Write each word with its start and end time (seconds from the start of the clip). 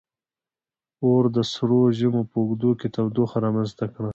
•اور 1.03 1.23
د 1.35 1.37
سړو 1.53 1.81
ژمو 1.97 2.21
په 2.29 2.35
اوږدو 2.41 2.71
کې 2.79 2.87
تودوخه 2.95 3.37
رامنځته 3.45 3.85
کړه. 3.93 4.09